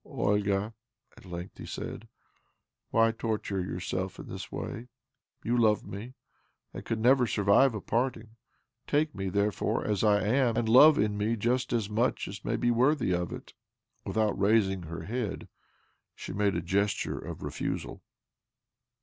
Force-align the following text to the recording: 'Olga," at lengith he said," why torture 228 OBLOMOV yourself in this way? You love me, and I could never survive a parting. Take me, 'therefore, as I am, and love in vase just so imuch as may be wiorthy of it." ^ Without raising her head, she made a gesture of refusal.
'Olga," 0.03 0.73
at 1.15 1.25
lengith 1.25 1.59
he 1.59 1.65
said," 1.67 2.07
why 2.89 3.11
torture 3.11 3.57
228 3.61 3.67
OBLOMOV 3.67 3.73
yourself 3.75 4.17
in 4.19 4.27
this 4.29 4.51
way? 4.51 4.87
You 5.43 5.55
love 5.55 5.85
me, 5.85 6.01
and 6.73 6.79
I 6.79 6.81
could 6.81 6.97
never 6.97 7.27
survive 7.27 7.75
a 7.75 7.81
parting. 7.81 8.29
Take 8.87 9.13
me, 9.13 9.29
'therefore, 9.29 9.85
as 9.85 10.03
I 10.03 10.23
am, 10.25 10.57
and 10.57 10.67
love 10.67 10.97
in 10.97 11.19
vase 11.19 11.37
just 11.37 11.69
so 11.69 11.77
imuch 11.77 12.27
as 12.27 12.43
may 12.43 12.55
be 12.55 12.71
wiorthy 12.71 13.13
of 13.13 13.31
it." 13.31 13.53
^ 14.05 14.07
Without 14.07 14.39
raising 14.39 14.81
her 14.81 15.03
head, 15.03 15.47
she 16.15 16.33
made 16.33 16.55
a 16.55 16.63
gesture 16.63 17.19
of 17.19 17.43
refusal. 17.43 18.01